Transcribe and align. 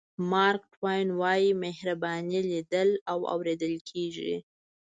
مارک 0.31 0.61
ټواین 0.75 1.07
وایي 1.19 1.49
مهرباني 1.63 2.39
لیدل 2.51 2.89
او 3.11 3.19
اورېدل 3.33 3.75
کېږي. 3.89 4.33